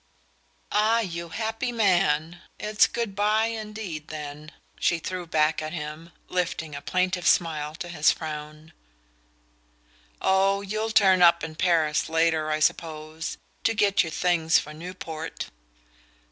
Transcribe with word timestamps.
"Ah, 0.71 1.01
you 1.01 1.29
happy 1.29 1.71
man! 1.71 2.41
It's 2.59 2.87
good 2.87 3.15
bye 3.15 3.45
indeed, 3.45 4.07
then," 4.07 4.51
she 4.79 4.97
threw 4.97 5.27
back 5.27 5.61
at 5.61 5.73
him, 5.73 6.11
lifting 6.27 6.73
a 6.73 6.81
plaintive 6.81 7.27
smile 7.27 7.75
to 7.75 7.87
his 7.87 8.09
frown. 8.09 8.73
"Oh, 10.19 10.61
you'll 10.61 10.89
turn 10.89 11.21
up 11.21 11.43
in 11.43 11.53
Paris 11.53 12.09
later, 12.09 12.49
I 12.49 12.59
suppose 12.59 13.37
to 13.63 13.75
get 13.75 14.01
your 14.01 14.09
things 14.09 14.57
for 14.57 14.73
Newport." 14.73 15.51